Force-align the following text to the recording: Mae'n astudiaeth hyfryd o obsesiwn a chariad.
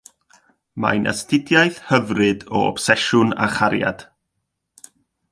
Mae'n 0.83 1.03
astudiaeth 1.09 1.77
hyfryd 1.89 2.45
o 2.59 2.63
obsesiwn 2.69 3.35
a 3.47 3.51
chariad. 3.57 4.01